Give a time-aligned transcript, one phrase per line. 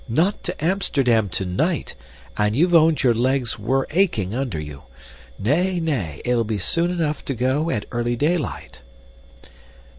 [0.09, 1.93] "Not to Amsterdam tonight,
[2.35, 4.81] and you've owned your legs were aching under you.
[5.37, 8.81] Nay, nay it'll be soon enough to go at early daylight."